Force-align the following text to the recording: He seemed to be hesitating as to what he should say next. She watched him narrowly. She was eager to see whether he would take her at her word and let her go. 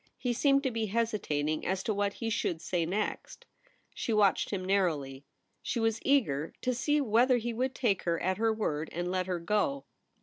He 0.17 0.33
seemed 0.33 0.63
to 0.63 0.71
be 0.71 0.87
hesitating 0.87 1.63
as 1.63 1.83
to 1.83 1.93
what 1.93 2.13
he 2.13 2.31
should 2.31 2.59
say 2.59 2.87
next. 2.87 3.45
She 3.93 4.11
watched 4.11 4.49
him 4.49 4.65
narrowly. 4.65 5.25
She 5.61 5.79
was 5.79 5.99
eager 6.01 6.53
to 6.63 6.73
see 6.73 6.99
whether 6.99 7.37
he 7.37 7.53
would 7.53 7.75
take 7.75 8.01
her 8.01 8.19
at 8.19 8.37
her 8.37 8.51
word 8.51 8.89
and 8.93 9.11
let 9.11 9.27
her 9.27 9.37
go. 9.37 9.85